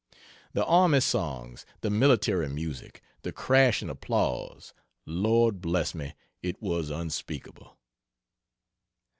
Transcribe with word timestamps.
The 0.53 0.65
army 0.65 0.99
songs, 0.99 1.63
the 1.81 1.91
military 1.91 2.49
music, 2.49 3.03
the 3.21 3.31
crashing 3.31 3.87
applause 3.87 4.73
Lord 5.05 5.61
bless 5.61 5.93
me, 5.93 6.15
it 6.41 6.59
was 6.59 6.89
unspeakable. 6.89 7.77